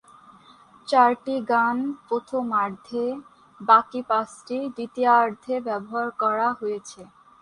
[0.87, 3.05] চারটি গান প্রথমার্ধে,
[3.61, 7.01] বাকি পাঁচটি দ্বিতীয়ার্ধে ব্যবহার করা হয়েছে।